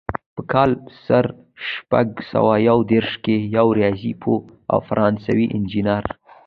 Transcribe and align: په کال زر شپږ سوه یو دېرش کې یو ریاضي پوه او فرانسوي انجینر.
په 0.35 0.41
کال 0.51 0.71
زر 1.07 1.25
شپږ 1.69 2.07
سوه 2.31 2.53
یو 2.69 2.79
دېرش 2.91 3.13
کې 3.23 3.35
یو 3.57 3.67
ریاضي 3.77 4.11
پوه 4.21 4.39
او 4.71 4.79
فرانسوي 4.89 5.45
انجینر. 5.55 6.03